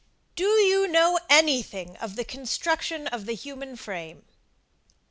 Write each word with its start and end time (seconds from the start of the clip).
Do 0.35 0.45
you 0.51 0.87
know 0.87 1.19
any 1.29 1.61
thing 1.61 1.95
of 1.97 2.15
the 2.15 2.25
construction 2.25 3.05
of 3.09 3.27
the 3.27 3.35
human 3.35 3.75
frame? 3.75 4.25